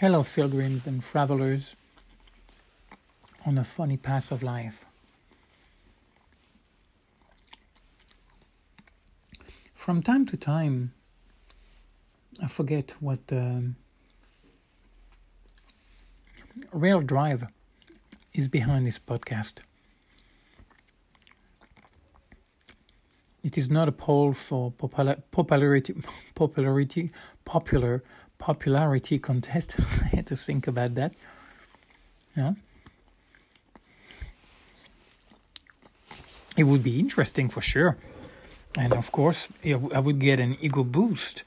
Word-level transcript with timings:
Hello, 0.00 0.22
pilgrims 0.22 0.86
and 0.86 1.02
travelers 1.02 1.74
on 3.44 3.56
the 3.56 3.64
funny 3.64 3.96
path 3.96 4.30
of 4.30 4.44
life. 4.44 4.86
From 9.74 10.00
time 10.00 10.24
to 10.26 10.36
time, 10.36 10.92
I 12.40 12.46
forget 12.46 12.94
what 13.00 13.26
the 13.26 13.72
real 16.72 17.00
drive 17.00 17.48
is 18.32 18.46
behind 18.46 18.86
this 18.86 19.00
podcast. 19.00 19.64
It 23.42 23.58
is 23.58 23.68
not 23.68 23.88
a 23.88 23.92
poll 23.92 24.32
for 24.32 24.70
popular, 24.70 25.16
popularity, 25.32 25.96
popularity, 26.36 27.10
popular 27.44 28.04
popularity 28.38 29.18
contest. 29.18 29.76
I 30.02 30.06
had 30.16 30.26
to 30.28 30.36
think 30.36 30.66
about 30.66 30.94
that. 30.94 31.14
Yeah. 32.36 32.54
It 36.56 36.64
would 36.64 36.82
be 36.82 36.98
interesting 36.98 37.48
for 37.48 37.60
sure. 37.60 37.96
And 38.76 38.92
of 38.94 39.12
course, 39.12 39.48
I 39.64 40.00
would 40.00 40.18
get 40.18 40.40
an 40.40 40.56
ego 40.60 40.84
boost 40.84 41.44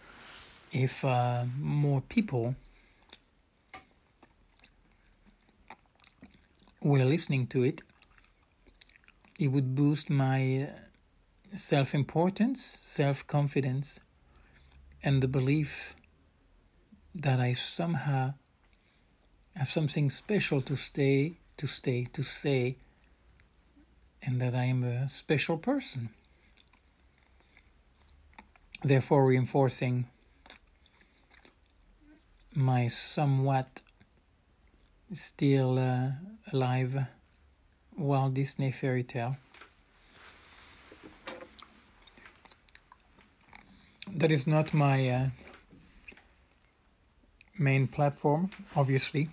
if 0.71 1.03
uh, 1.03 1.45
more 1.59 2.01
people 2.01 2.55
were 6.81 7.05
listening 7.05 7.47
to 7.47 7.63
it. 7.63 7.81
It 9.37 9.47
would 9.47 9.75
boost 9.75 10.09
my 10.09 10.69
self 11.55 11.93
importance, 11.93 12.77
self 12.81 13.25
confidence, 13.27 13.99
and 15.03 15.21
the 15.21 15.27
belief 15.27 15.93
that 17.13 17.39
I 17.39 17.53
somehow 17.53 18.33
have 19.55 19.69
something 19.69 20.09
special 20.09 20.61
to 20.61 20.75
stay, 20.75 21.33
to 21.57 21.67
stay, 21.67 22.07
to 22.13 22.23
say, 22.23 22.77
and 24.23 24.41
that 24.41 24.55
I 24.55 24.65
am 24.65 24.83
a 24.83 25.09
special 25.09 25.57
person. 25.57 26.09
Therefore, 28.83 29.25
reinforcing 29.25 30.05
my 32.53 32.87
somewhat 32.87 33.81
still 35.13 35.77
uh, 35.77 36.11
alive 36.51 37.05
Walt 37.97 38.33
Disney 38.33 38.71
fairy 38.71 39.03
tale. 39.03 39.37
That 44.09 44.31
is 44.31 44.47
not 44.47 44.73
my 44.73 45.09
uh, 45.09 45.29
main 47.61 47.87
platform, 47.87 48.49
obviously. 48.75 49.29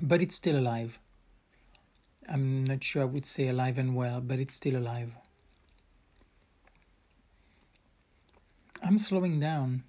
But 0.00 0.20
it's 0.20 0.34
still 0.34 0.58
alive. 0.58 0.98
I'm 2.28 2.64
not 2.64 2.82
sure 2.82 3.02
I 3.02 3.04
would 3.04 3.26
say 3.26 3.48
alive 3.48 3.78
and 3.78 3.94
well, 3.94 4.20
but 4.20 4.40
it's 4.40 4.54
still 4.54 4.76
alive. 4.76 5.12
I'm 8.82 8.98
slowing 8.98 9.38
down. 9.38 9.84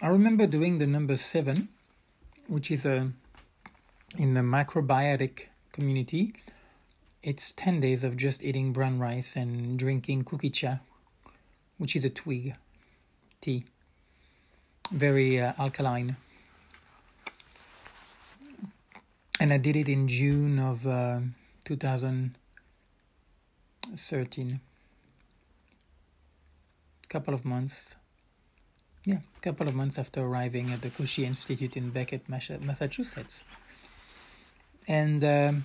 I 0.00 0.06
remember 0.06 0.46
doing 0.46 0.78
the 0.78 0.86
number 0.86 1.16
seven, 1.16 1.68
which 2.46 2.70
is 2.70 2.86
a 2.86 3.12
in 4.16 4.32
the 4.32 4.40
macrobiotic 4.40 5.48
community 5.72 6.34
it's 7.22 7.52
10 7.52 7.80
days 7.80 8.02
of 8.04 8.16
just 8.16 8.42
eating 8.42 8.72
brown 8.72 8.98
rice 8.98 9.36
and 9.36 9.78
drinking 9.78 10.24
kukicha, 10.24 10.80
which 11.76 11.94
is 11.96 12.04
a 12.04 12.10
twig 12.10 12.54
tea. 13.40 13.64
Very 14.90 15.40
uh, 15.40 15.54
alkaline. 15.58 16.16
And 19.40 19.52
I 19.52 19.58
did 19.58 19.76
it 19.76 19.88
in 19.88 20.08
June 20.08 20.58
of 20.58 20.84
uh, 20.86 21.20
2013. 21.64 24.60
Couple 27.08 27.34
of 27.34 27.44
months. 27.44 27.94
Yeah, 29.04 29.18
a 29.36 29.40
couple 29.40 29.68
of 29.68 29.74
months 29.74 29.98
after 29.98 30.20
arriving 30.20 30.70
at 30.70 30.82
the 30.82 30.90
Kushi 30.90 31.24
Institute 31.24 31.76
in 31.76 31.90
Becket, 31.90 32.28
Massachusetts. 32.28 33.42
And. 34.86 35.24
Um, 35.24 35.64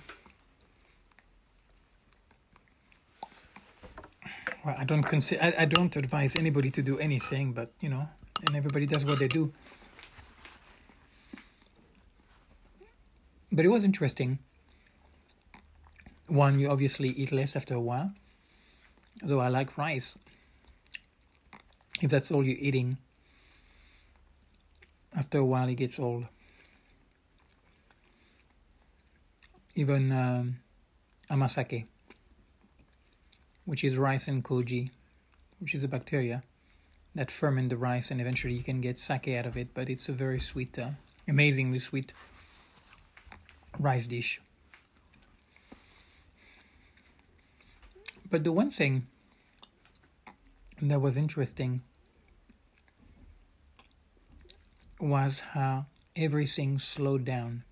well, 4.64 4.74
I 4.78 4.84
don't 4.84 5.02
consider, 5.02 5.42
I, 5.42 5.54
I 5.58 5.64
don't 5.66 5.94
advise 5.96 6.36
anybody 6.36 6.70
to 6.70 6.82
do 6.82 6.98
anything, 6.98 7.52
but 7.52 7.72
you 7.80 7.88
know, 7.88 8.08
and 8.46 8.56
everybody 8.56 8.86
does 8.86 9.04
what 9.04 9.18
they 9.18 9.28
do. 9.28 9.52
But 13.52 13.64
it 13.64 13.68
was 13.68 13.84
interesting. 13.84 14.38
One, 16.26 16.58
you 16.58 16.70
obviously 16.70 17.10
eat 17.10 17.30
less 17.30 17.54
after 17.54 17.74
a 17.74 17.80
while, 17.80 18.12
though 19.22 19.40
I 19.40 19.48
like 19.48 19.76
rice. 19.76 20.16
If 22.00 22.10
that's 22.10 22.30
all 22.30 22.44
you're 22.44 22.58
eating, 22.58 22.96
after 25.14 25.38
a 25.38 25.44
while 25.44 25.68
it 25.68 25.74
gets 25.74 25.98
old. 25.98 26.24
Even 29.76 30.10
um, 30.12 30.56
amasake 31.30 31.86
which 33.64 33.84
is 33.84 33.96
rice 33.96 34.28
and 34.28 34.44
koji, 34.44 34.90
which 35.58 35.74
is 35.74 35.82
a 35.82 35.88
bacteria 35.88 36.42
that 37.14 37.30
ferment 37.30 37.68
the 37.70 37.76
rice, 37.76 38.10
and 38.10 38.20
eventually 38.20 38.54
you 38.54 38.62
can 38.62 38.80
get 38.80 38.98
sake 38.98 39.28
out 39.28 39.46
of 39.46 39.56
it. 39.56 39.68
But 39.72 39.88
it's 39.88 40.08
a 40.08 40.12
very 40.12 40.40
sweet, 40.40 40.78
uh, 40.78 40.90
amazingly 41.28 41.78
sweet 41.78 42.12
rice 43.78 44.06
dish. 44.06 44.40
But 48.30 48.42
the 48.42 48.52
one 48.52 48.70
thing 48.70 49.06
that 50.82 51.00
was 51.00 51.16
interesting 51.16 51.82
was 55.00 55.40
how 55.52 55.86
everything 56.16 56.78
slowed 56.78 57.24
down. 57.24 57.62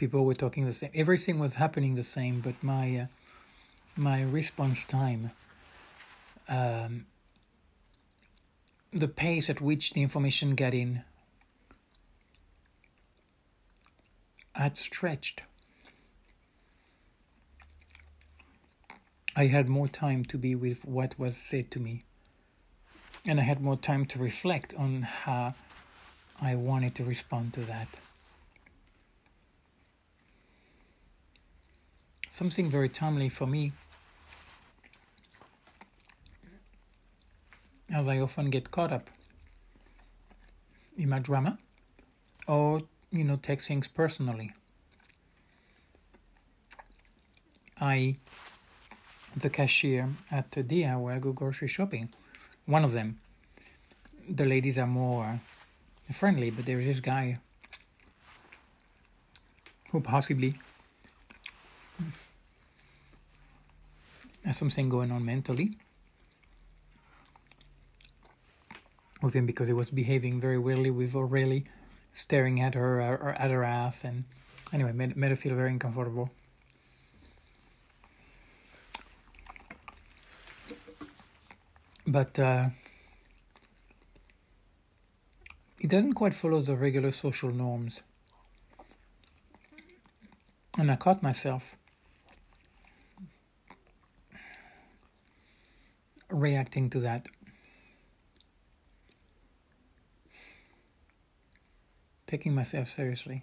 People 0.00 0.24
were 0.24 0.34
talking 0.34 0.64
the 0.64 0.72
same. 0.72 0.90
Everything 0.94 1.38
was 1.38 1.54
happening 1.56 1.94
the 1.94 2.02
same, 2.02 2.40
but 2.40 2.54
my 2.62 2.86
uh, 3.00 3.06
my 3.96 4.22
response 4.22 4.86
time, 4.86 5.30
um, 6.48 7.04
the 8.92 9.08
pace 9.08 9.50
at 9.50 9.60
which 9.60 9.92
the 9.92 10.02
information 10.02 10.54
got 10.54 10.72
in, 10.72 11.02
had 14.54 14.78
stretched. 14.78 15.42
I 19.36 19.46
had 19.46 19.68
more 19.68 19.88
time 19.88 20.24
to 20.24 20.38
be 20.38 20.54
with 20.54 20.82
what 20.84 21.18
was 21.18 21.36
said 21.36 21.70
to 21.72 21.78
me, 21.78 22.04
and 23.26 23.38
I 23.38 23.42
had 23.42 23.60
more 23.60 23.76
time 23.76 24.06
to 24.06 24.18
reflect 24.18 24.72
on 24.74 25.02
how 25.02 25.54
I 26.40 26.54
wanted 26.54 26.94
to 26.94 27.04
respond 27.04 27.52
to 27.54 27.60
that. 27.74 28.00
Something 32.40 32.70
very 32.70 32.88
timely 32.88 33.28
for 33.28 33.46
me, 33.46 33.70
as 37.92 38.08
I 38.08 38.18
often 38.18 38.48
get 38.48 38.70
caught 38.70 38.90
up 38.90 39.10
in 40.96 41.10
my 41.10 41.18
drama 41.18 41.58
or, 42.48 42.80
you 43.10 43.24
know, 43.24 43.36
take 43.36 43.60
things 43.60 43.88
personally. 43.88 44.52
I, 47.78 48.16
the 49.36 49.50
cashier 49.50 50.08
at 50.30 50.50
the 50.52 50.62
Dia 50.62 50.98
where 50.98 51.16
I 51.16 51.18
go 51.18 51.32
grocery 51.32 51.68
shopping, 51.68 52.08
one 52.64 52.84
of 52.84 52.92
them, 52.92 53.20
the 54.26 54.46
ladies 54.46 54.78
are 54.78 54.86
more 54.86 55.42
friendly, 56.10 56.48
but 56.50 56.64
there's 56.64 56.86
this 56.86 57.00
guy 57.00 57.36
who 59.90 60.00
possibly 60.00 60.54
something 64.52 64.88
going 64.88 65.10
on 65.10 65.24
mentally 65.24 65.78
with 69.22 69.34
him 69.34 69.46
because 69.46 69.66
he 69.66 69.72
was 69.72 69.90
behaving 69.90 70.40
very 70.40 70.58
weirdly 70.58 70.90
with 70.90 71.14
Aurelie, 71.14 71.64
staring 72.12 72.60
at 72.60 72.74
her 72.74 73.00
uh, 73.00 73.10
or 73.10 73.32
at 73.32 73.50
her 73.50 73.64
ass, 73.64 74.04
and 74.04 74.24
anyway, 74.72 74.92
made, 74.92 75.16
made 75.16 75.30
her 75.30 75.36
feel 75.36 75.54
very 75.54 75.70
uncomfortable. 75.70 76.30
But 82.06 82.38
uh, 82.38 82.70
it 85.78 85.88
doesn't 85.88 86.14
quite 86.14 86.34
follow 86.34 86.60
the 86.60 86.76
regular 86.76 87.10
social 87.10 87.50
norms. 87.50 88.00
And 90.78 90.90
I 90.90 90.96
caught 90.96 91.22
myself 91.22 91.76
reacting 96.30 96.90
to 96.90 97.00
that. 97.00 97.28
Taking 102.26 102.54
myself 102.54 102.90
seriously. 102.90 103.42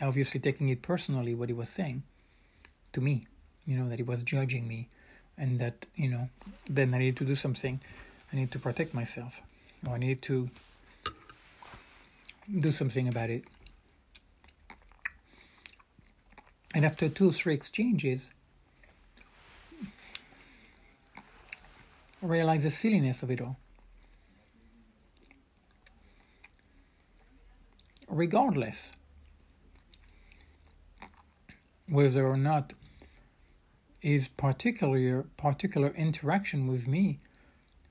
Obviously, 0.00 0.40
taking 0.40 0.68
it 0.70 0.82
personally, 0.82 1.34
what 1.34 1.48
he 1.48 1.52
was 1.52 1.68
saying 1.68 2.02
to 2.94 3.00
me, 3.00 3.26
you 3.66 3.76
know, 3.76 3.88
that 3.88 3.98
he 3.98 4.02
was 4.02 4.22
judging 4.22 4.66
me, 4.66 4.88
and 5.36 5.58
that, 5.58 5.86
you 5.94 6.08
know, 6.08 6.28
then 6.68 6.94
I 6.94 6.98
need 6.98 7.16
to 7.18 7.24
do 7.24 7.34
something. 7.34 7.80
I 8.32 8.36
need 8.36 8.50
to 8.52 8.58
protect 8.58 8.94
myself, 8.94 9.40
or 9.86 9.94
I 9.94 9.98
need 9.98 10.22
to 10.22 10.48
do 12.58 12.72
something 12.72 13.08
about 13.08 13.30
it. 13.30 13.44
And 16.74 16.86
after 16.86 17.10
two 17.10 17.28
or 17.28 17.32
three 17.32 17.54
exchanges, 17.54 18.30
realize 22.22 22.62
the 22.62 22.70
silliness 22.70 23.22
of 23.22 23.30
it 23.30 23.40
all. 23.40 23.58
Regardless 28.08 28.92
whether 31.88 32.26
or 32.26 32.36
not 32.36 32.72
his 34.00 34.28
particular 34.28 35.24
particular 35.36 35.90
interaction 35.90 36.66
with 36.66 36.86
me 36.86 37.18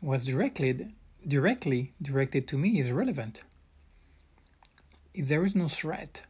was 0.01 0.25
directly 0.25 0.87
directly 1.27 1.93
directed 2.01 2.47
to 2.47 2.57
me 2.57 2.79
is 2.79 2.91
relevant. 2.91 3.41
If 5.13 5.27
there 5.27 5.45
is 5.45 5.55
no 5.55 5.67
threat, 5.67 6.21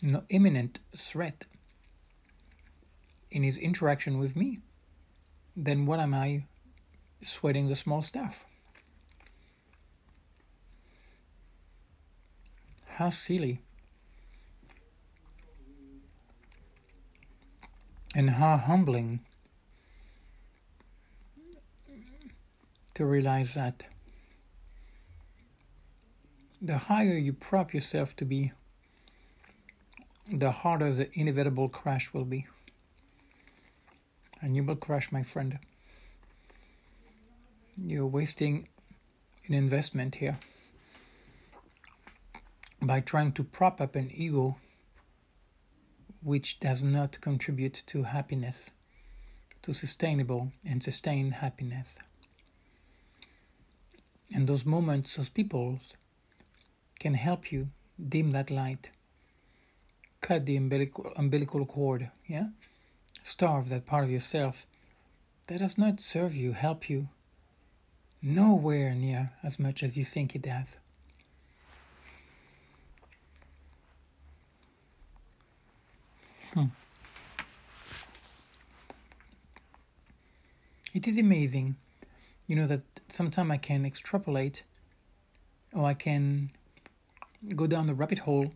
no 0.00 0.22
imminent 0.28 0.78
threat 0.96 1.44
in 3.30 3.42
his 3.42 3.58
interaction 3.58 4.18
with 4.18 4.36
me, 4.36 4.60
then 5.56 5.86
what 5.86 6.00
am 6.00 6.14
I 6.14 6.44
sweating 7.22 7.68
the 7.68 7.76
small 7.76 8.02
stuff? 8.02 8.44
How 12.86 13.10
silly. 13.10 13.60
And 18.14 18.30
how 18.30 18.56
humbling 18.56 19.20
to 22.94 23.04
realize 23.04 23.54
that 23.54 23.82
the 26.62 26.78
higher 26.78 27.18
you 27.18 27.32
prop 27.32 27.74
yourself 27.74 28.14
to 28.16 28.24
be, 28.24 28.52
the 30.32 30.50
harder 30.50 30.92
the 30.92 31.10
inevitable 31.18 31.68
crash 31.68 32.14
will 32.14 32.24
be. 32.24 32.46
And 34.44 34.54
you 34.54 34.62
will 34.62 34.76
crash, 34.76 35.10
my 35.10 35.22
friend. 35.22 35.58
You're 37.82 38.06
wasting 38.06 38.68
an 39.46 39.54
investment 39.54 40.16
here 40.16 40.38
by 42.82 43.00
trying 43.00 43.32
to 43.32 43.42
prop 43.42 43.80
up 43.80 43.96
an 43.96 44.10
ego 44.12 44.56
which 46.22 46.60
does 46.60 46.84
not 46.84 47.22
contribute 47.22 47.82
to 47.86 48.02
happiness, 48.02 48.68
to 49.62 49.72
sustainable 49.72 50.52
and 50.62 50.82
sustained 50.82 51.36
happiness. 51.36 51.96
And 54.34 54.46
those 54.46 54.66
moments, 54.66 55.16
those 55.16 55.30
people 55.30 55.80
can 57.00 57.14
help 57.14 57.50
you 57.50 57.68
dim 57.98 58.32
that 58.32 58.50
light, 58.50 58.90
cut 60.20 60.44
the 60.44 60.58
umbilical, 60.58 61.10
umbilical 61.16 61.64
cord, 61.64 62.10
yeah? 62.26 62.48
Starve 63.26 63.70
that 63.70 63.86
part 63.86 64.04
of 64.04 64.10
yourself 64.10 64.66
that 65.46 65.58
does 65.58 65.78
not 65.78 65.98
serve 65.98 66.36
you, 66.36 66.52
help 66.52 66.90
you, 66.90 67.08
nowhere 68.22 68.94
near 68.94 69.32
as 69.42 69.58
much 69.58 69.82
as 69.82 69.96
you 69.96 70.04
think 70.04 70.36
it 70.36 70.42
does. 70.42 70.66
Hmm. 76.52 76.66
It 80.92 81.08
is 81.08 81.16
amazing, 81.16 81.76
you 82.46 82.54
know, 82.54 82.66
that 82.66 82.82
sometimes 83.08 83.50
I 83.50 83.56
can 83.56 83.86
extrapolate 83.86 84.64
or 85.72 85.86
I 85.86 85.94
can 85.94 86.50
go 87.56 87.66
down 87.66 87.86
the 87.86 87.94
rabbit 87.94 88.18
hole 88.18 88.52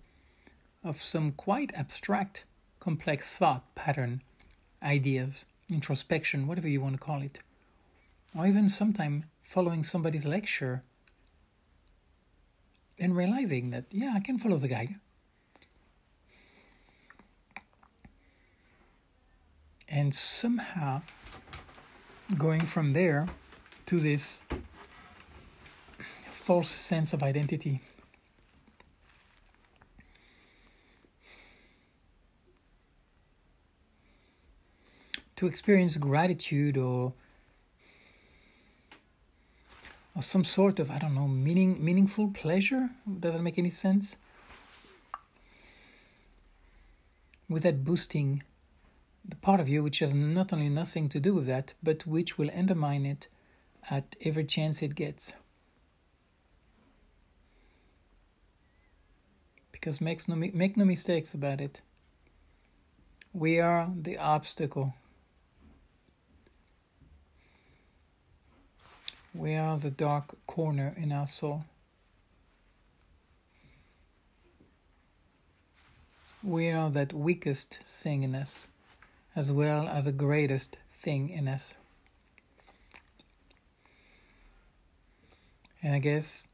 of 0.85 1.03
some 1.03 1.32
quite 1.32 1.73
abstract, 1.75 2.44
complex 2.81 3.25
thought 3.25 3.75
pattern, 3.75 4.23
ideas, 4.83 5.45
introspection, 5.69 6.47
whatever 6.47 6.69
you 6.69 6.81
want 6.81 6.95
to 6.95 7.01
call 7.01 7.23
it, 7.23 7.41
or 8.37 8.47
even 8.47 8.69
sometime 8.69 9.25
following 9.43 9.83
somebody's 9.83 10.27
lecture 10.27 10.83
and 12.99 13.17
realizing 13.17 13.71
that, 13.71 13.85
yeah, 13.91 14.13
I 14.15 14.21
can 14.21 14.39
follow 14.39 14.57
the 14.57 14.69
guy. 14.69 14.97
And 19.89 20.15
somehow 20.15 21.03
going 22.37 22.61
from 22.61 22.93
there 22.93 23.27
to 23.87 24.01
this 24.01 24.43
false 26.27 26.69
sense 26.69 27.13
of 27.13 27.23
identity 27.23 27.81
to 35.39 35.47
experience 35.47 35.97
gratitude 35.97 36.77
or 36.77 37.13
or 40.17 40.21
some 40.21 40.45
sort 40.45 40.81
of 40.81 40.91
I 40.91 40.99
don't 40.99 41.15
know 41.15 41.29
meaning 41.29 41.83
meaningful 41.85 42.31
pleasure. 42.31 42.91
Does 43.21 43.35
that 43.35 43.43
make 43.43 43.57
any 43.57 43.71
sense? 43.71 44.17
With 47.49 47.63
that 47.63 47.85
boosting 47.85 48.43
the 49.25 49.37
part 49.37 49.61
of 49.61 49.69
you 49.69 49.85
which 49.85 50.01
has 50.01 50.13
not 50.13 50.53
only 50.53 50.69
nothing 50.69 51.09
to 51.11 51.21
do 51.21 51.35
with 51.35 51.47
that, 51.47 51.75
but 51.85 52.05
which 52.05 52.37
will 52.37 52.51
undermine 52.53 53.07
it 53.07 53.29
at 53.89 54.17
every 54.25 54.45
chance 54.45 54.83
it 54.83 54.97
gets. 54.97 55.35
Because 59.71 60.01
makes 60.01 60.27
no 60.27 60.35
make 60.35 60.77
no 60.77 60.85
mistakes 60.85 61.33
about 61.33 61.61
it. 61.61 61.81
We 63.33 63.61
are 63.61 63.89
the 63.95 64.19
obstacle 64.19 64.95
We 69.35 69.55
are 69.55 69.79
the 69.79 69.91
dark 69.91 70.37
corner 70.47 70.94
in 70.97 71.13
our 71.13 71.27
soul. 71.27 71.65
We 76.43 76.70
are 76.70 76.91
that 76.91 77.13
weakest 77.13 77.79
thing 77.85 78.23
in 78.23 78.35
us, 78.35 78.69
as 79.37 79.53
well 79.53 79.87
as 79.87 80.06
the 80.06 80.13
greatest 80.13 80.77
thing 81.03 81.29
in 81.29 81.47
us. 81.47 81.75
And 85.82 85.94
I 85.94 85.99
guess 85.99 86.49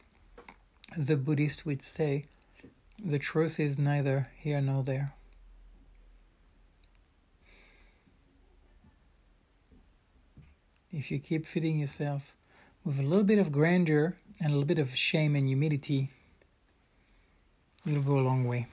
the 0.96 1.16
Buddhist 1.16 1.64
would 1.64 1.80
say 1.80 2.26
the 3.02 3.18
truth 3.18 3.58
is 3.58 3.78
neither 3.78 4.28
here 4.38 4.60
nor 4.60 4.82
there. 4.82 5.14
If 10.92 11.10
you 11.10 11.18
keep 11.18 11.46
feeding 11.46 11.78
yourself 11.78 12.34
with 12.84 12.98
a 12.98 13.02
little 13.02 13.24
bit 13.24 13.38
of 13.38 13.50
grandeur 13.50 14.16
and 14.38 14.48
a 14.48 14.50
little 14.50 14.66
bit 14.66 14.78
of 14.78 14.94
shame 14.94 15.34
and 15.34 15.48
humility, 15.48 16.10
it'll 17.86 18.02
go 18.02 18.18
a 18.18 18.20
long 18.20 18.46
way. 18.46 18.66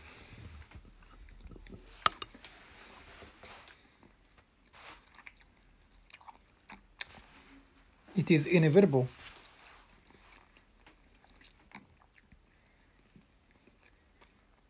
It 8.15 8.29
is 8.29 8.45
inevitable. 8.45 9.07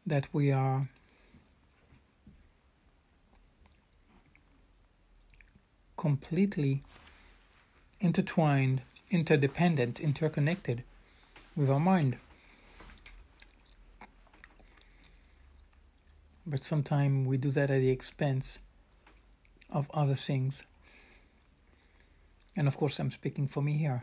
That 0.05 0.27
we 0.31 0.51
are 0.51 0.89
completely 5.97 6.83
intertwined 7.99 8.81
interdependent, 9.11 9.99
interconnected 9.99 10.83
with 11.55 11.69
our 11.69 11.79
mind. 11.79 12.17
But 16.47 16.63
sometimes 16.63 17.27
we 17.27 17.37
do 17.37 17.51
that 17.51 17.69
at 17.69 17.79
the 17.79 17.89
expense 17.89 18.57
of 19.69 19.91
other 19.93 20.15
things. 20.15 20.63
And 22.55 22.67
of 22.67 22.77
course, 22.77 22.99
I'm 22.99 23.11
speaking 23.11 23.47
for 23.47 23.61
me 23.61 23.73
here. 23.73 24.01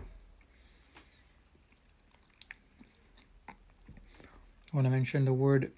When 4.73 4.87
I 4.87 4.91
mention 4.91 5.25
the 5.25 5.33
word 5.33 5.73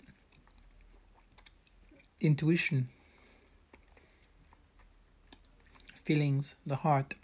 intuition, 2.20 2.88
feelings, 5.94 6.54
the 6.66 6.76
heart. 6.76 7.14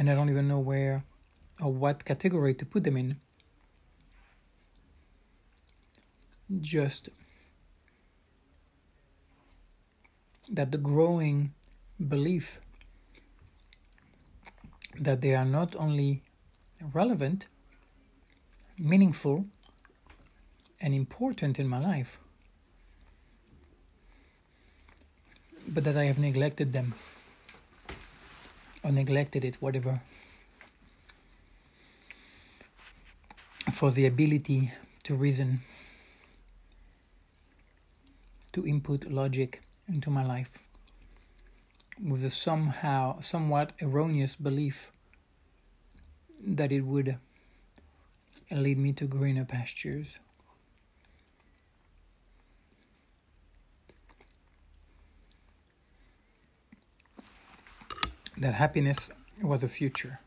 And 0.00 0.08
I 0.08 0.14
don't 0.14 0.30
even 0.30 0.48
know 0.48 0.58
where 0.58 1.04
or 1.60 1.70
what 1.70 2.06
category 2.06 2.54
to 2.54 2.64
put 2.64 2.84
them 2.84 2.96
in. 2.96 3.20
Just 6.58 7.10
that 10.48 10.72
the 10.72 10.78
growing 10.78 11.52
belief 12.08 12.60
that 14.98 15.20
they 15.20 15.34
are 15.34 15.44
not 15.44 15.76
only 15.76 16.22
relevant, 16.94 17.46
meaningful, 18.78 19.44
and 20.80 20.94
important 20.94 21.58
in 21.58 21.68
my 21.68 21.78
life, 21.78 22.18
but 25.68 25.84
that 25.84 25.98
I 25.98 26.04
have 26.04 26.18
neglected 26.18 26.72
them 26.72 26.94
or 28.82 28.90
neglected 28.92 29.44
it, 29.44 29.56
whatever, 29.60 30.00
for 33.72 33.90
the 33.90 34.06
ability 34.06 34.72
to 35.04 35.14
reason, 35.14 35.60
to 38.52 38.66
input 38.66 39.10
logic 39.10 39.62
into 39.88 40.10
my 40.10 40.24
life 40.24 40.58
with 42.02 42.24
a 42.24 42.30
somehow 42.30 43.20
somewhat 43.20 43.72
erroneous 43.82 44.36
belief 44.36 44.90
that 46.42 46.72
it 46.72 46.80
would 46.80 47.18
lead 48.50 48.78
me 48.78 48.92
to 48.94 49.04
greener 49.06 49.44
pastures. 49.44 50.16
That 58.40 58.54
happiness 58.54 59.10
was 59.42 59.62
a 59.62 59.68
future. 59.68 60.18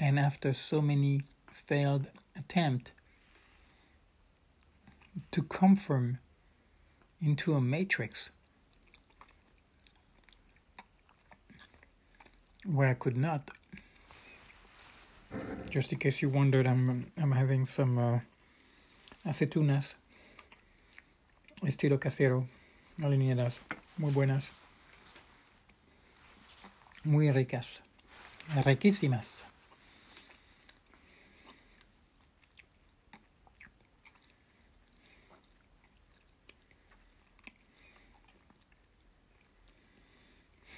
and 0.00 0.18
after 0.18 0.54
so 0.54 0.80
many 0.80 1.22
failed 1.52 2.06
attempts 2.36 2.92
to 5.32 5.42
conform 5.42 6.18
into 7.20 7.54
a 7.54 7.60
matrix 7.60 8.30
where 12.64 12.88
I 12.88 12.94
could 12.94 13.16
not. 13.16 13.50
Just 15.70 15.92
in 15.92 15.98
case 15.98 16.22
you 16.22 16.28
wondered, 16.30 16.66
I'm 16.66 17.06
I'm 17.16 17.32
having 17.32 17.64
some 17.66 17.98
uh, 17.98 18.20
aceitunas 19.26 19.94
estilo 21.66 21.98
casero, 21.98 22.46
alineadas, 23.02 23.54
muy 23.96 24.12
buenas, 24.12 24.44
muy 27.04 27.30
ricas, 27.30 27.80
riquísimas. 28.64 29.42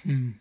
Hmm. 0.03 0.31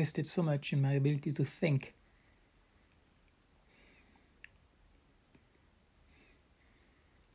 Invested 0.00 0.26
so 0.26 0.42
much 0.42 0.72
in 0.72 0.80
my 0.80 0.92
ability 0.92 1.30
to 1.30 1.44
think. 1.44 1.92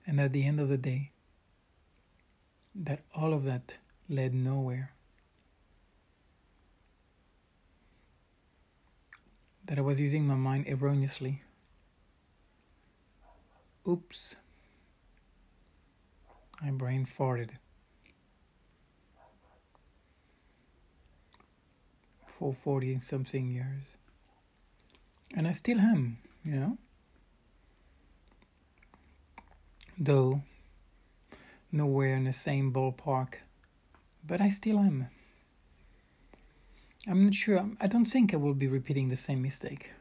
And 0.08 0.20
at 0.20 0.34
the 0.34 0.44
end 0.48 0.60
of 0.60 0.70
the 0.70 0.78
day, 0.80 1.12
that 2.74 3.02
all 3.14 3.34
of 3.34 3.44
that 3.44 3.76
led 4.10 4.34
nowhere. 4.34 4.94
That 9.66 9.78
I 9.78 9.82
was 9.82 10.00
using 10.00 10.26
my 10.26 10.34
mind 10.34 10.66
erroneously. 10.68 11.44
Oops. 13.88 14.38
My 16.64 16.72
brain 16.72 17.06
farted. 17.06 17.60
For 22.38 22.54
40 22.54 23.00
something 23.00 23.50
years. 23.50 23.96
And 25.38 25.48
I 25.48 25.54
still 25.54 25.80
am, 25.80 26.18
you 26.44 26.60
know? 26.60 26.78
Though 29.98 30.42
nowhere 31.72 32.14
in 32.14 32.26
the 32.26 32.34
same 32.34 32.74
ballpark, 32.74 33.36
but 34.28 34.42
I 34.42 34.50
still 34.50 34.80
am. 34.80 35.08
I'm 37.08 37.24
not 37.24 37.34
sure, 37.34 37.70
I 37.80 37.88
don't 37.88 38.04
think 38.04 38.34
I 38.34 38.38
will 38.38 38.54
be 38.54 38.68
repeating 38.68 39.08
the 39.08 39.16
same 39.16 39.42
mistake. 39.42 39.92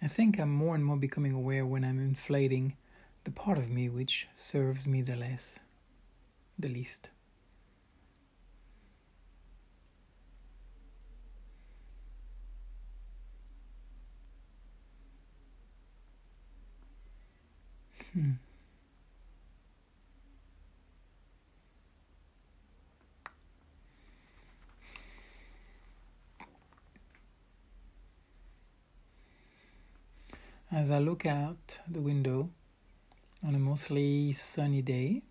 I 0.00 0.06
think 0.06 0.40
I'm 0.40 0.54
more 0.54 0.74
and 0.74 0.86
more 0.86 0.96
becoming 0.96 1.34
aware 1.34 1.66
when 1.66 1.84
I'm 1.84 1.98
inflating 1.98 2.76
the 3.24 3.30
part 3.30 3.58
of 3.58 3.68
me 3.68 3.90
which 3.90 4.26
serves 4.34 4.86
me 4.86 5.02
the 5.02 5.16
less, 5.16 5.58
the 6.58 6.70
least. 6.70 7.10
Hmm. 18.14 18.32
As 30.70 30.90
I 30.90 30.98
look 30.98 31.24
out 31.24 31.78
the 31.88 32.00
window 32.00 32.50
on 33.42 33.54
a 33.54 33.58
mostly 33.58 34.32
sunny 34.34 34.82
day, 34.82 35.22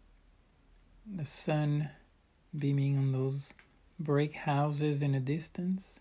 the 1.06 1.26
sun 1.26 1.90
beaming 2.58 2.98
on 2.98 3.12
those 3.12 3.54
brick 4.00 4.36
houses 4.36 5.04
in 5.04 5.12
the 5.12 5.20
distance, 5.20 6.00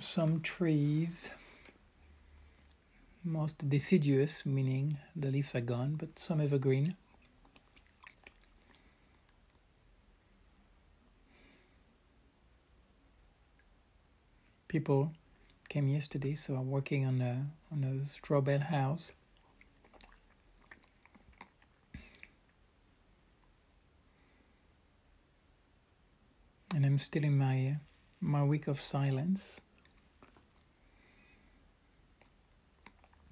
some 0.00 0.40
trees, 0.40 1.30
most 3.24 3.68
deciduous, 3.68 4.44
meaning 4.44 4.98
the 5.14 5.30
leaves 5.30 5.54
are 5.54 5.60
gone, 5.60 5.94
but 5.94 6.18
some 6.18 6.40
evergreen. 6.40 6.96
People 14.68 15.12
came 15.68 15.88
yesterday, 15.88 16.34
so 16.34 16.54
I'm 16.54 16.70
working 16.70 17.06
on 17.06 17.20
a 17.20 17.46
on 17.70 17.84
a 17.84 18.08
straw 18.08 18.40
bale 18.40 18.60
house. 18.60 19.12
And 26.74 26.86
I'm 26.86 26.96
still 26.96 27.24
in 27.24 27.36
my 27.36 27.76
my 28.20 28.42
week 28.42 28.66
of 28.66 28.80
silence. 28.80 29.60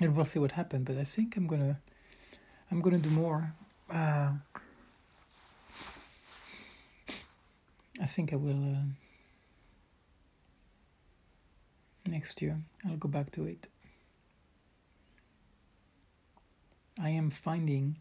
And 0.01 0.17
we'll 0.17 0.25
see 0.25 0.39
what 0.39 0.53
happens, 0.53 0.87
but 0.87 0.97
I 0.97 1.05
think 1.05 1.37
I'm 1.37 1.47
gonna 1.47 1.79
I'm 2.71 2.81
gonna 2.81 2.99
do 2.99 3.11
more. 3.11 3.53
Uh, 3.93 4.33
I 8.01 8.07
think 8.07 8.33
I 8.33 8.37
will. 8.37 8.73
Uh, 8.73 8.83
next 12.11 12.43
year. 12.43 12.61
I'll 12.87 12.97
go 12.97 13.09
back 13.09 13.31
to 13.33 13.47
it. 13.47 13.69
I 17.01 17.11
am 17.11 17.31
finding 17.31 17.97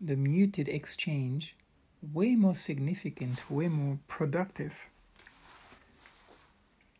the 0.00 0.16
muted 0.16 0.68
exchange 0.68 1.54
way 2.02 2.34
more 2.34 2.54
significant, 2.54 3.50
way 3.50 3.68
more 3.68 3.98
productive 4.08 4.86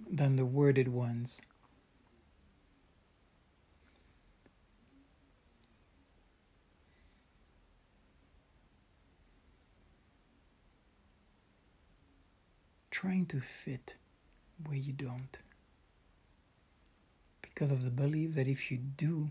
than 0.08 0.36
the 0.36 0.44
worded 0.44 0.88
ones. 0.88 1.40
Trying 12.96 13.26
to 13.26 13.40
fit 13.40 13.96
where 14.64 14.78
you 14.78 14.94
don't. 14.94 15.36
because 17.42 17.70
of 17.70 17.84
the 17.84 17.90
belief 17.90 18.34
that 18.34 18.46
if 18.48 18.70
you 18.70 18.78
do, 18.78 19.30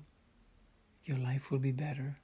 your 1.03 1.17
life 1.17 1.49
will 1.49 1.57
be 1.59 1.71
better. 1.71 2.17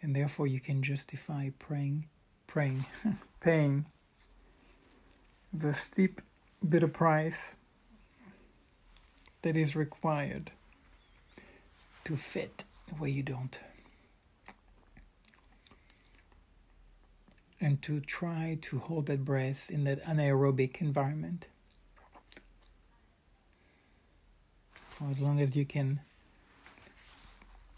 And 0.00 0.16
therefore, 0.16 0.46
you 0.46 0.60
can 0.60 0.82
justify 0.82 1.50
praying, 1.58 2.06
praying, 2.46 2.86
paying 3.40 3.84
the 5.52 5.74
steep 5.74 6.22
bitter 6.66 6.88
price 6.88 7.54
that 9.42 9.56
is 9.56 9.76
required 9.76 10.52
to 12.04 12.16
fit 12.16 12.64
where 12.98 13.10
you 13.10 13.22
don't. 13.22 13.58
And 17.62 17.80
to 17.82 18.00
try 18.00 18.58
to 18.62 18.80
hold 18.80 19.06
that 19.06 19.24
breath 19.24 19.70
in 19.70 19.84
that 19.84 20.04
anaerobic 20.04 20.80
environment 20.80 21.46
for 24.88 25.08
as 25.08 25.20
long 25.20 25.40
as 25.40 25.54
you 25.54 25.64
can 25.64 26.00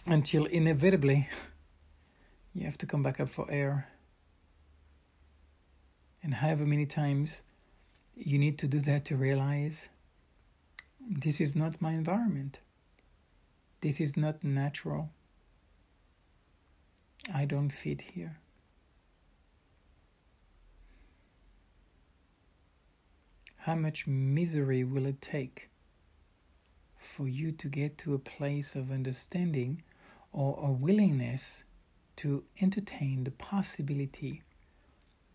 until 0.07 0.47
inevitably 0.47 1.29
you 2.55 2.65
have 2.65 2.79
to 2.79 2.87
come 2.87 3.03
back 3.03 3.21
up 3.21 3.29
for 3.29 3.47
air. 3.51 3.91
And 6.23 6.33
however 6.33 6.65
many 6.65 6.87
times 6.87 7.43
you 8.17 8.39
need 8.39 8.57
to 8.61 8.67
do 8.67 8.81
that 8.81 9.05
to 9.05 9.17
realize 9.17 9.91
this 10.99 11.43
is 11.43 11.55
not 11.55 11.83
my 11.83 11.93
environment. 11.93 12.61
This 13.83 14.01
is 14.01 14.17
not 14.17 14.43
natural. 14.43 15.11
I 17.33 17.45
don't 17.45 17.69
fit 17.71 18.01
here. 18.01 18.39
How 23.65 23.75
much 23.75 24.07
misery 24.07 24.85
will 24.85 25.07
it 25.07 25.23
take 25.23 25.71
for 26.99 27.27
you 27.27 27.51
to 27.53 27.67
get 27.67 27.97
to 27.97 28.13
a 28.13 28.19
place 28.19 28.77
of 28.77 28.91
understanding 28.91 29.83
or 30.35 30.59
a 30.63 30.71
willingness 30.71 31.65
to 32.17 32.45
entertain 32.61 33.25
the 33.25 33.31
possibility 33.31 34.43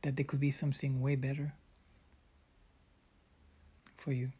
that 0.03 0.15
there 0.15 0.25
could 0.25 0.39
be 0.39 0.51
something 0.51 1.01
way 1.01 1.15
better 1.15 1.53
for 3.97 4.11
you? 4.11 4.31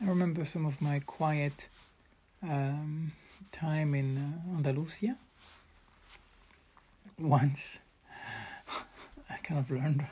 I 0.00 0.06
remember 0.06 0.44
some 0.44 0.66
of 0.66 0.80
my 0.80 0.98
quiet 0.98 1.68
um, 2.42 3.12
time 3.52 3.94
in 3.94 4.18
uh, 4.18 4.56
Andalusia. 4.56 5.16
Once, 7.18 7.78
I 9.30 9.36
kind 9.42 9.60
of 9.60 9.70
learned 9.70 10.06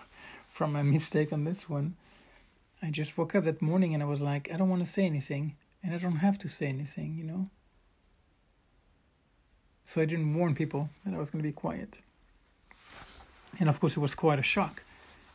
from 0.49 0.73
my 0.73 0.83
mistake 0.83 1.33
on 1.33 1.45
this 1.45 1.69
one. 1.69 1.97
I 2.83 2.91
just 2.91 3.17
woke 3.17 3.35
up 3.35 3.45
that 3.45 3.63
morning 3.63 3.95
and 3.95 4.03
I 4.03 4.07
was 4.07 4.21
like, 4.21 4.51
I 4.53 4.57
don't 4.57 4.69
want 4.69 4.85
to 4.85 4.91
say 4.91 5.05
anything, 5.05 5.57
and 5.83 5.95
I 5.95 5.99
don't 5.99 6.17
have 6.17 6.39
to 6.39 6.49
say 6.49 6.67
anything, 6.67 7.17
you 7.17 7.25
know? 7.25 7.49
So 9.87 10.03
I 10.03 10.05
didn't 10.05 10.35
warn 10.35 10.55
people 10.55 10.91
that 11.05 11.15
I 11.15 11.19
was 11.19 11.31
going 11.31 11.43
to 11.43 11.49
be 11.49 11.53
quiet. 11.53 11.99
And 13.59 13.69
of 13.69 13.81
course, 13.81 13.97
it 13.97 14.01
was 14.01 14.15
quite 14.15 14.39
a 14.39 14.43
shock, 14.43 14.83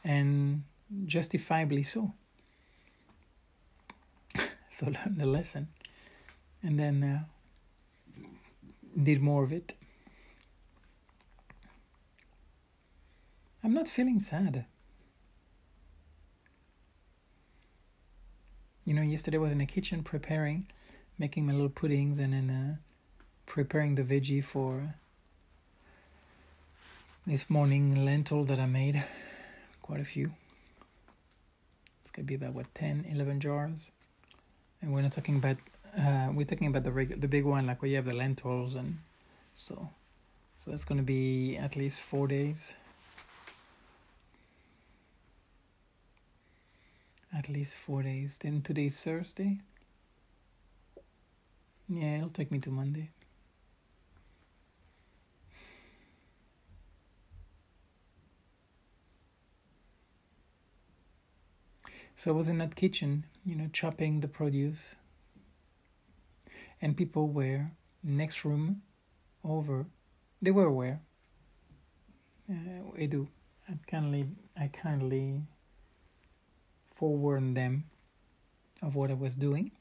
and 0.04 0.64
justifiably 1.06 1.82
so 1.84 2.14
so 4.70 4.86
learned 4.86 5.18
the 5.18 5.26
lesson 5.26 5.68
and 6.62 6.80
then 6.80 7.04
uh, 7.04 7.24
did 9.02 9.22
more 9.22 9.44
of 9.44 9.52
it. 9.52 9.74
I'm 13.64 13.74
not 13.74 13.88
feeling 13.88 14.20
sad. 14.20 14.66
You 18.86 18.94
know 18.94 19.02
yesterday 19.02 19.38
I 19.38 19.40
was 19.40 19.52
in 19.54 19.60
the 19.60 19.66
kitchen 19.66 20.04
preparing 20.04 20.68
making 21.18 21.46
my 21.46 21.54
little 21.54 21.70
puddings 21.70 22.20
and 22.20 22.34
then 22.34 22.50
uh, 22.50 22.76
preparing 23.46 23.96
the 23.96 24.04
veggie 24.04 24.44
for 24.44 24.96
this 27.26 27.50
morning 27.50 28.04
lentil 28.04 28.44
that 28.44 28.60
i 28.60 28.66
made. 28.66 29.04
Quite 29.82 30.02
a 30.02 30.06
few. 30.06 30.32
It's 32.02 32.12
gonna 32.12 32.26
be 32.26 32.36
about 32.36 32.54
what 32.54 32.74
10 32.76 33.06
11 33.10 33.40
jars? 33.40 33.92
And 34.82 34.94
we're 34.94 35.02
not 35.02 35.12
talking 35.12 35.38
about 35.38 35.58
uh, 35.98 36.30
we're 36.34 36.46
talking 36.46 36.68
about 36.68 36.84
the 36.84 36.92
reg- 36.92 37.22
the 37.22 37.28
big 37.28 37.46
one 37.46 37.68
like 37.68 37.82
where 37.82 37.90
you 37.90 37.96
have 37.96 38.06
the 38.06 38.14
lentils 38.14 38.76
and 38.76 38.98
so 39.58 39.90
so 40.64 40.72
that's 40.72 40.86
going 40.86 40.98
to 40.98 41.04
be 41.04 41.58
at 41.58 41.76
least 41.76 42.02
four 42.02 42.28
days. 42.28 42.76
At 47.36 47.50
least 47.50 47.74
four 47.74 48.02
days. 48.04 48.40
Then 48.42 48.62
today's 48.62 49.00
thursday. 49.02 49.60
Yeah 51.90 52.18
it'll 52.18 52.30
take 52.30 52.52
me 52.52 52.60
to 52.60 52.72
monday. 52.72 53.10
So 62.16 62.32
I 62.32 62.36
was 62.36 62.48
in 62.48 62.60
that 62.60 62.76
kitchen, 62.76 63.26
you 63.46 63.56
know, 63.56 63.70
chopping 63.74 64.22
the 64.22 64.30
produce. 64.30 64.96
And 66.84 66.98
people 66.98 67.30
were 67.30 67.72
next 68.04 68.44
room 68.44 68.82
over. 69.44 69.86
They 70.42 70.52
were 70.52 70.66
aware. 70.66 71.00
Uh, 72.52 72.92
I 73.00 73.06
do. 73.06 73.30
I 73.70 73.74
kindly, 73.88 74.28
I 74.60 74.68
kindly 74.68 75.44
forewarned 76.94 77.56
them 77.56 77.86
of 78.82 78.96
what 78.96 79.10
I 79.10 79.14
was 79.14 79.38
doing. 79.38 79.72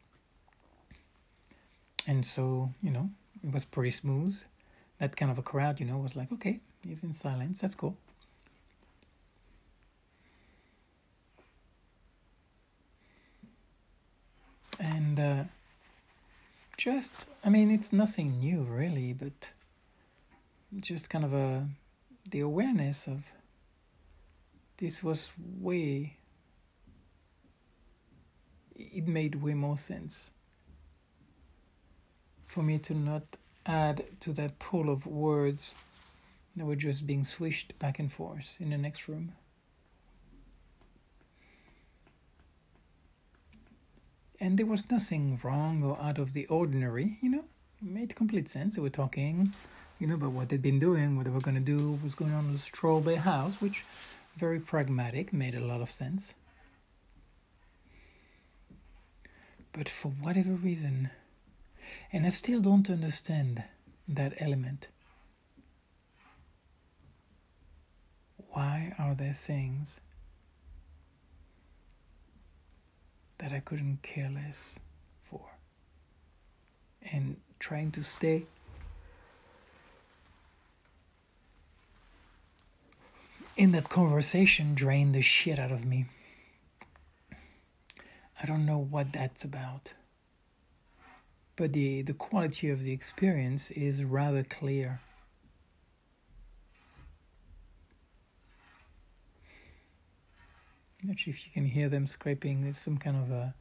And 2.07 2.25
so, 2.25 2.71
you 2.81 2.91
know, 2.91 3.11
it 3.43 3.53
was 3.53 3.65
pretty 3.65 3.91
smooth. 3.91 4.41
That 5.01 5.17
kind 5.17 5.33
of 5.33 5.39
a 5.39 5.43
crowd, 5.43 5.81
you 5.81 5.87
know, 5.87 5.99
was 5.99 6.15
like, 6.15 6.31
okay, 6.33 6.61
he's 6.87 7.03
in 7.03 7.13
silence. 7.13 7.61
That's 7.61 7.75
cool. 7.75 7.97
and 14.83 15.21
uh, 15.21 15.45
just 16.83 17.29
I 17.45 17.49
mean 17.49 17.71
it's 17.71 17.93
nothing 17.93 18.41
new 18.41 18.63
really, 18.63 19.13
but 19.13 19.51
just 20.81 21.09
kind 21.09 21.25
of 21.25 21.33
a 21.33 21.69
the 22.29 22.41
awareness 22.41 23.07
of 23.07 23.33
this 24.79 25.01
was 25.01 25.31
way 25.61 26.17
it 28.75 29.07
made 29.07 29.37
way 29.37 29.55
more 29.55 29.79
sense 29.79 30.33
for 32.47 32.65
me 32.65 32.79
to 32.79 32.95
not 32.95 33.23
add 33.65 34.05
to 34.19 34.33
that 34.33 34.59
pool 34.59 34.91
of 34.91 35.07
words 35.07 35.75
that 36.57 36.65
were 36.65 36.75
just 36.75 37.07
being 37.07 37.23
swished 37.23 37.79
back 37.79 38.01
and 38.01 38.13
forth 38.13 38.57
in 38.59 38.71
the 38.71 38.77
next 38.77 39.07
room. 39.07 39.35
And 44.43 44.59
there 44.59 44.67
was 44.67 44.91
nothing 44.91 45.39
wrong 45.45 45.85
or 45.85 45.97
out 46.03 46.19
of 46.19 46.33
the 46.33 46.47
ordinary, 46.47 47.17
you 47.23 47.31
know, 47.31 47.45
it 47.81 47.89
made 47.89 48.17
complete 48.17 48.49
sense. 48.49 48.75
They 48.75 48.83
were 48.83 48.91
talking, 48.91 49.53
you 50.01 50.09
know, 50.09 50.17
about 50.17 50.33
what 50.33 50.49
they'd 50.49 50.61
been 50.61 50.81
doing, 50.81 51.17
what 51.17 51.27
they 51.27 51.31
were 51.31 51.41
going 51.41 51.55
to 51.55 51.61
do, 51.61 51.93
what 51.93 52.03
was 52.03 52.17
going 52.17 52.33
on 52.33 52.47
in 52.47 52.53
the 52.55 52.59
Strawberry 52.59 53.17
House, 53.17 53.61
which 53.61 53.85
very 54.37 54.59
pragmatic, 54.59 55.33
made 55.33 55.55
a 55.55 55.61
lot 55.61 55.81
of 55.81 55.93
sense. 55.93 56.35
But 59.73 59.89
for 59.89 60.09
whatever 60.09 60.51
reason, 60.51 61.11
and 62.13 62.27
I 62.27 62.31
still 62.31 62.61
don't 62.61 62.91
understand 62.91 63.63
that 64.09 64.35
element. 64.41 64.89
Why 68.51 68.93
are 68.99 69.15
there 69.15 69.35
things 69.35 70.01
that 73.43 73.53
I 73.53 73.59
couldn't 73.59 74.03
care 74.03 74.31
less 74.33 74.77
for. 75.29 75.41
And 77.13 77.39
trying 77.59 77.91
to 77.91 78.05
stay 78.05 78.45
in 83.57 83.73
that 83.73 83.89
conversation 83.89 84.75
drained 84.77 85.17
the 85.17 85.23
shit 85.23 85.59
out 85.59 85.73
of 85.73 85.85
me. 85.85 86.07
I 88.41 88.47
don't 88.47 88.65
know 88.65 88.79
what 88.79 89.13
that's 89.13 89.43
about. 89.43 89.93
But 91.57 91.73
the, 91.73 92.03
the 92.03 92.15
quality 92.15 92.71
of 92.71 92.85
the 92.85 92.93
experience 92.93 93.73
is 93.73 94.05
rather 94.05 94.45
clear. 94.45 95.01
Not 101.09 101.19
sure 101.19 101.33
if 101.33 101.45
you 101.45 101.53
can 101.53 101.65
hear 101.65 101.89
them 101.89 102.07
scraping. 102.07 102.63
There's 102.63 102.79
some 102.79 102.99
kind 102.99 103.17
of 103.17 103.31
a 103.31 103.55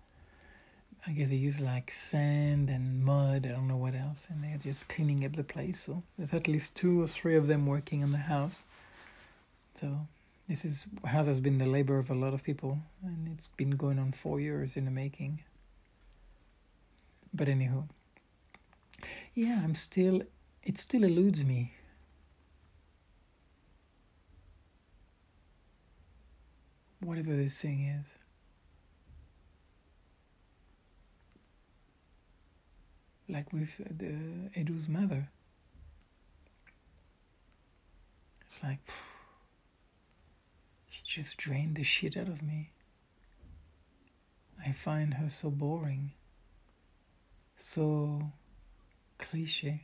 I 1.05 1.11
guess 1.13 1.29
they 1.29 1.35
use 1.35 1.59
like 1.59 1.91
sand 1.91 2.69
and 2.69 3.03
mud. 3.03 3.45
I 3.45 3.49
don't 3.49 3.67
know 3.67 3.77
what 3.77 3.95
else, 3.95 4.27
and 4.29 4.43
they're 4.43 4.57
just 4.57 4.87
cleaning 4.87 5.25
up 5.25 5.35
the 5.35 5.43
place. 5.43 5.83
So 5.85 6.03
there's 6.17 6.33
at 6.33 6.47
least 6.47 6.75
two 6.75 7.01
or 7.01 7.07
three 7.07 7.35
of 7.35 7.47
them 7.47 7.65
working 7.65 8.03
on 8.03 8.11
the 8.11 8.19
house. 8.19 8.65
So 9.75 10.07
this 10.47 10.63
is 10.63 10.85
house 11.05 11.25
has 11.25 11.39
been 11.39 11.57
the 11.57 11.65
labor 11.65 11.97
of 11.97 12.11
a 12.11 12.15
lot 12.15 12.33
of 12.33 12.43
people, 12.43 12.77
and 13.03 13.27
it's 13.33 13.49
been 13.49 13.71
going 13.71 13.97
on 13.97 14.11
four 14.11 14.39
years 14.39 14.77
in 14.77 14.85
the 14.85 14.91
making. 14.91 15.41
But 17.33 17.47
anywho, 17.47 17.85
yeah, 19.33 19.61
I'm 19.63 19.75
still. 19.75 20.21
It 20.63 20.77
still 20.77 21.03
eludes 21.03 21.43
me. 21.43 21.73
Whatever 27.01 27.35
this 27.35 27.59
thing 27.59 27.81
is. 27.83 28.05
like 33.31 33.53
with 33.53 33.77
the 33.77 34.51
Edu's 34.55 34.89
mother. 34.89 35.29
It's 38.45 38.61
like 38.61 38.79
she 40.89 41.01
just 41.05 41.37
drained 41.37 41.77
the 41.77 41.83
shit 41.83 42.17
out 42.17 42.27
of 42.27 42.41
me. 42.41 42.71
I 44.63 44.73
find 44.73 45.15
her 45.15 45.29
so 45.29 45.49
boring, 45.49 46.11
so 47.57 48.31
cliche. 49.17 49.83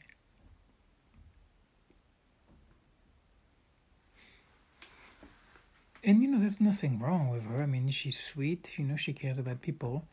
And 6.03 6.21
you 6.21 6.27
know, 6.27 6.39
there's 6.39 6.61
nothing 6.61 6.99
wrong 6.99 7.29
with 7.29 7.43
her. 7.43 7.61
I 7.61 7.65
mean, 7.65 7.89
she's 7.89 8.19
sweet, 8.19 8.71
you 8.77 8.85
know, 8.85 8.95
she 8.95 9.13
cares 9.13 9.39
about 9.39 9.61
people, 9.61 10.05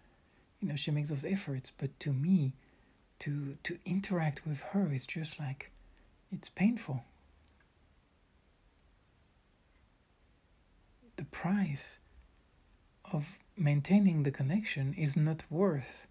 you 0.60 0.68
know, 0.68 0.76
she 0.76 0.90
makes 0.90 1.10
those 1.10 1.24
efforts. 1.24 1.72
But 1.76 1.98
to 2.00 2.12
me, 2.12 2.54
to 3.20 3.56
to 3.62 3.78
interact 3.84 4.46
with 4.46 4.60
her 4.72 4.92
is 4.92 5.06
just 5.06 5.38
like 5.38 5.70
it's 6.32 6.48
painful. 6.48 7.04
The 11.16 11.24
price 11.24 12.00
of 13.12 13.38
maintaining 13.56 14.24
the 14.24 14.32
connection 14.32 14.94
is 14.94 15.16
not 15.16 15.44
worth 15.48 16.06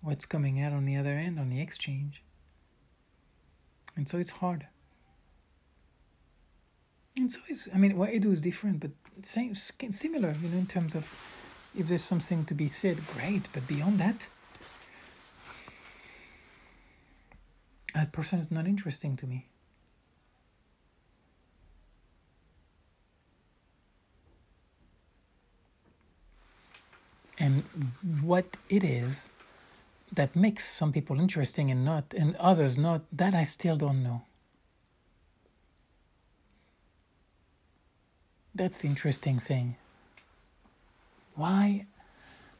what's 0.00 0.26
coming 0.26 0.60
out 0.60 0.72
on 0.72 0.86
the 0.86 0.96
other 0.96 1.10
end 1.10 1.38
on 1.38 1.50
the 1.50 1.60
exchange. 1.60 2.22
And 3.94 4.08
so 4.08 4.18
it's 4.18 4.30
hard. 4.30 4.66
And 7.16 7.30
so 7.30 7.40
it's, 7.48 7.68
I 7.74 7.78
mean, 7.78 7.96
what 7.96 8.10
I 8.10 8.18
do 8.18 8.30
is 8.30 8.40
different, 8.40 8.80
but 8.80 8.90
same, 9.22 9.54
similar, 9.54 10.34
you 10.42 10.48
know, 10.48 10.58
in 10.58 10.66
terms 10.66 10.94
of 10.94 11.12
if 11.76 11.88
there's 11.88 12.02
something 12.02 12.44
to 12.46 12.54
be 12.54 12.68
said, 12.68 13.06
great, 13.06 13.42
but 13.52 13.66
beyond 13.66 13.98
that, 13.98 14.26
that 17.94 18.12
person 18.12 18.38
is 18.38 18.50
not 18.50 18.66
interesting 18.66 19.16
to 19.16 19.26
me. 19.26 19.46
And 27.38 27.64
what 28.20 28.56
it 28.68 28.84
is 28.84 29.30
that 30.12 30.36
makes 30.36 30.68
some 30.68 30.92
people 30.92 31.18
interesting 31.18 31.70
and 31.70 31.84
not, 31.84 32.12
and 32.14 32.36
others 32.36 32.76
not, 32.76 33.02
that 33.12 33.34
I 33.34 33.44
still 33.44 33.76
don't 33.76 34.02
know. 34.02 34.22
That's 38.60 38.82
the 38.82 38.88
interesting 38.88 39.38
thing. 39.38 39.76
Why 41.34 41.86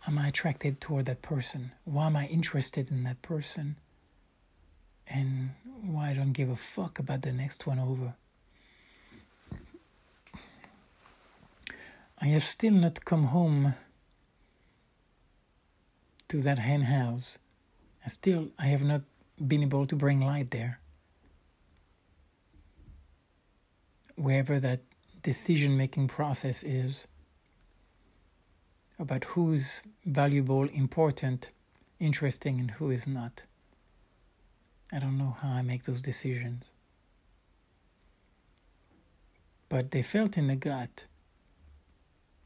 am 0.09 0.19
I 0.19 0.29
attracted 0.29 0.81
toward 0.81 1.05
that 1.05 1.21
person? 1.21 1.73
Why 1.85 2.07
am 2.07 2.17
I 2.17 2.25
interested 2.27 2.91
in 2.91 3.05
that 3.05 3.21
person? 3.21 3.77
and 5.07 5.51
why 5.83 6.11
I 6.11 6.15
don't 6.15 6.33
give 6.33 6.49
a 6.49 6.57
fuck 6.57 6.99
about 6.99 7.21
the 7.21 7.33
next 7.33 7.67
one 7.67 7.79
over. 7.79 8.15
I 12.19 12.27
have 12.29 12.45
still 12.45 12.73
not 12.73 13.05
come 13.05 13.25
home 13.25 13.75
to 16.29 16.41
that 16.41 16.61
hen 16.61 16.83
house. 16.83 17.37
I 18.07 18.09
still 18.09 18.49
I 18.59 18.67
have 18.67 18.85
not 18.85 19.03
been 19.47 19.63
able 19.63 19.87
to 19.87 19.97
bring 19.97 20.21
light 20.21 20.51
there. 20.51 20.81
Wherever 24.17 24.59
that 24.61 24.81
decision 25.23 25.77
making 25.77 26.09
process 26.09 26.63
is 26.63 27.07
about 28.99 29.25
who's 29.25 29.81
valuable, 30.05 30.65
important, 30.65 31.51
interesting, 31.99 32.61
and 32.61 32.73
who 32.73 32.91
is 32.91 33.07
not. 33.07 33.45
I 34.93 34.99
don't 34.99 35.19
know 35.19 35.37
how 35.41 35.51
I 35.51 35.63
make 35.63 35.85
those 35.85 36.03
decisions. 36.03 36.65
But 39.69 39.93
they 39.93 40.03
felt 40.03 40.37
in 40.37 40.49
the 40.49 40.57
gut. 40.57 41.05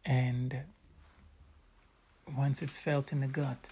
And 0.04 0.58
once 2.36 2.62
it's 2.62 2.76
felt 2.76 3.12
in 3.12 3.20
the 3.20 3.26
gut, 3.26 3.68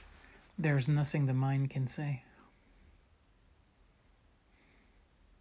there's 0.58 0.88
nothing 0.88 1.26
the 1.26 1.34
mind 1.34 1.70
can 1.70 1.86
say. 1.86 2.22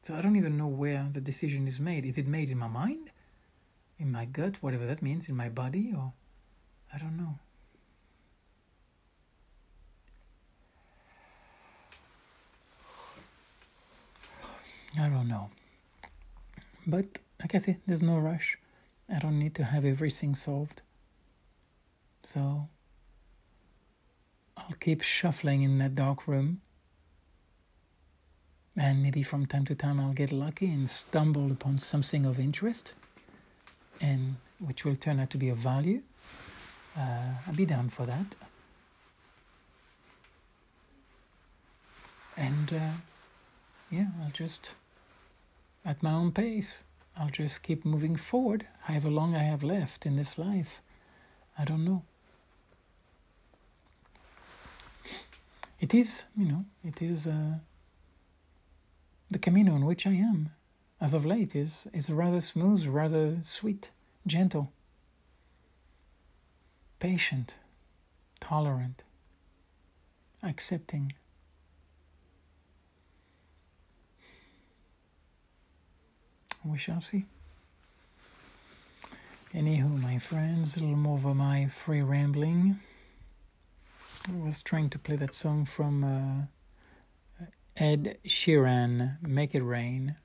So 0.02 0.16
I 0.16 0.22
don't 0.22 0.36
even 0.36 0.58
know 0.58 0.68
where 0.68 1.08
the 1.12 1.22
decision 1.22 1.68
is 1.68 1.80
made. 1.80 2.06
Is 2.06 2.18
it 2.18 2.28
made 2.28 2.50
in 2.50 2.58
my 2.58 2.68
mind? 2.68 3.11
In 4.02 4.12
my 4.12 4.26
gut, 4.26 4.58
whatever 4.62 4.88
that 4.88 5.04
means, 5.04 5.30
in 5.30 5.36
my 5.36 5.48
body? 5.48 5.94
Or 5.96 6.12
I 6.92 6.98
don't 6.98 7.16
know. 7.18 7.38
I 15.00 15.08
don't 15.08 15.28
know. 15.28 15.52
But 16.88 17.20
like 17.40 17.54
I 17.54 17.60
said, 17.60 17.80
there's 17.86 18.02
no 18.02 18.18
rush. 18.18 18.58
I 19.08 19.20
don't 19.20 19.38
need 19.38 19.54
to 19.56 19.66
have 19.66 19.86
everything 19.86 20.34
solved. 20.34 20.82
So 22.24 22.70
I'll 24.58 24.76
keep 24.80 25.04
shuffling 25.04 25.62
in 25.62 25.78
that 25.78 25.94
dark 25.94 26.28
room. 26.28 26.62
And 28.76 29.04
maybe 29.04 29.22
from 29.22 29.46
time 29.46 29.66
to 29.66 29.76
time 29.76 30.00
I'll 30.00 30.14
get 30.14 30.32
lucky 30.32 30.72
and 30.74 30.90
stumble 30.90 31.52
upon 31.52 31.78
something 31.78 32.26
of 32.26 32.40
interest 32.40 32.96
and 34.02 34.36
which 34.60 34.84
will 34.84 34.96
turn 34.96 35.20
out 35.20 35.30
to 35.30 35.38
be 35.38 35.50
of 35.50 35.58
value. 35.58 36.02
Uh, 36.98 37.36
I'll 37.48 37.54
be 37.56 37.66
down 37.66 37.90
for 37.90 38.06
that. 38.06 38.36
And 42.36 42.74
uh, 42.74 42.98
yeah, 43.90 44.08
I'll 44.22 44.32
just 44.32 44.74
at 45.86 46.02
my 46.02 46.12
own 46.12 46.32
pace. 46.32 46.84
I'll 47.18 47.30
just 47.30 47.62
keep 47.62 47.86
moving 47.86 48.16
forward, 48.16 48.68
however 48.84 49.10
long 49.10 49.36
I 49.36 49.44
have 49.44 49.64
left 49.64 50.06
in 50.06 50.16
this 50.16 50.38
life. 50.38 50.82
I 51.58 51.66
don't 51.66 51.84
know. 51.84 52.04
It 55.80 55.94
is, 55.94 56.26
you 56.38 56.46
know, 56.46 56.66
it 56.84 57.02
is 57.02 57.28
uh, 57.28 57.56
the 59.30 59.40
Camino 59.40 59.74
on 59.74 59.86
which 59.86 60.06
I 60.06 60.12
am, 60.12 60.52
as 61.02 61.14
of 61.16 61.26
late, 61.26 61.56
is, 61.56 61.88
is 61.92 62.12
rather 62.12 62.40
smooth, 62.40 62.86
rather 62.86 63.40
sweet, 63.44 63.90
gentle, 64.28 64.72
patient, 67.00 67.56
tolerant, 68.40 69.04
accepting. 70.44 71.12
we 76.64 76.78
shall 76.78 77.02
see. 77.02 77.26
Anywho, 79.54 80.02
my 80.02 80.18
friends, 80.18 80.78
a 80.78 80.80
little 80.80 80.96
more 80.96 81.18
of 81.18 81.36
my 81.36 81.68
free 81.68 82.02
rambling. 82.02 82.80
I 84.30 84.36
was 84.38 84.62
trying 84.62 84.90
to 84.92 85.00
play 85.00 85.16
that 85.16 85.34
song 85.34 85.66
from 85.66 86.04
uh, 87.42 87.46
Ed 87.76 88.20
Sheeran, 88.26 89.22
Make 89.22 89.56
It 89.56 89.64
Rain. 89.64 90.16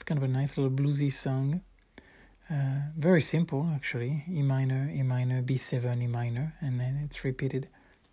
It's 0.00 0.08
kind 0.08 0.16
of 0.16 0.24
a 0.24 0.32
nice 0.32 0.56
little 0.56 0.70
bluesy 0.70 1.12
song. 1.12 1.60
Uh, 2.50 2.88
very 2.96 3.20
simple, 3.20 3.70
actually. 3.74 4.24
E 4.30 4.40
minor, 4.40 4.90
E 4.90 5.02
minor, 5.02 5.42
B7, 5.42 6.02
E 6.02 6.06
minor, 6.06 6.54
and 6.62 6.80
then 6.80 6.98
it's 7.04 7.22
repeated. 7.22 7.68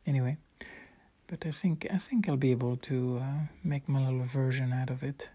Anyway, 0.05 0.35
but 1.27 1.45
I 1.45 1.51
think 1.51 1.87
I 1.89 1.97
think 1.97 2.27
I'll 2.27 2.35
be 2.35 2.51
able 2.51 2.75
to 2.91 3.21
uh, 3.23 3.39
make 3.63 3.87
my 3.87 4.03
little 4.03 4.25
version 4.25 4.73
out 4.73 4.89
of 4.89 5.01
it. 5.01 5.29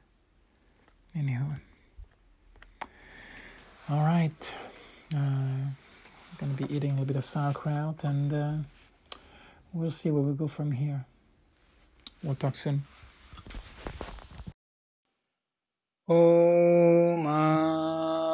Anyhow. 1.16 1.54
All 3.88 4.04
right. 4.04 4.54
Uh, 5.14 5.72
I'm 6.42 6.54
to 6.54 6.66
be 6.66 6.74
eating 6.74 6.90
a 6.90 6.94
little 6.96 7.06
bit 7.06 7.16
of 7.16 7.24
sauerkraut 7.24 8.04
and 8.04 8.30
uh, 8.30 8.56
we'll 9.72 9.90
see 9.90 10.10
where 10.10 10.22
we 10.22 10.34
go 10.34 10.48
from 10.48 10.72
here. 10.72 11.06
We'll 12.22 12.34
talk 12.34 12.56
soon. 12.56 12.84
Om. 16.08 16.92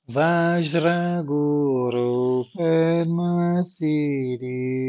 Vajra 0.07 1.23
Guru 1.25 2.43
Padma 2.55 3.63
Siriyo 3.65 4.88